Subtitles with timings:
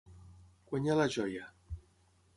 [0.71, 1.53] Guanyar la joia.